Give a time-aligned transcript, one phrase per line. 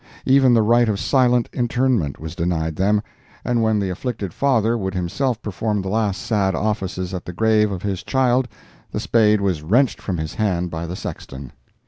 [0.25, 3.03] Even the right of silent interment was denied them,
[3.45, 7.71] and when the afflicted father would himself perform the last sad offices at the grave
[7.71, 8.47] of his child
[8.89, 11.51] the spade was wrenched from his hand by the sexton."